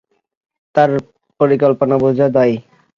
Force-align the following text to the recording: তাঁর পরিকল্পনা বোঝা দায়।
তাঁর 0.75 0.91
পরিকল্পনা 1.39 1.95
বোঝা 2.03 2.27
দায়। 2.35 2.55